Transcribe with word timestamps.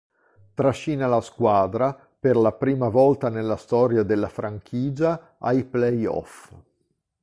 Trascina 0.55 1.05
la 1.09 1.21
squadra, 1.21 1.93
per 2.19 2.35
la 2.35 2.51
prima 2.53 2.87
volta 2.89 3.29
nella 3.29 3.55
storia 3.55 4.01
della 4.01 4.29
franchigia, 4.29 5.35
ai 5.37 5.63
playoffs. 5.63 6.49